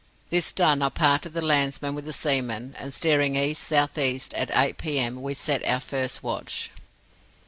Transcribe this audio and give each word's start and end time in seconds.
This 0.31 0.51
done, 0.51 0.81
I 0.81 0.89
parted 0.89 1.35
the 1.35 1.43
landsmen 1.43 1.93
with 1.93 2.05
the 2.05 2.11
seamen, 2.11 2.73
and, 2.79 2.91
steering 2.91 3.35
east 3.35 3.61
south 3.61 3.99
east, 3.99 4.33
at 4.33 4.49
eight 4.51 4.79
p.m. 4.79 5.21
we 5.21 5.35
set 5.35 5.63
our 5.63 5.79
first 5.79 6.23
watch. 6.23 6.71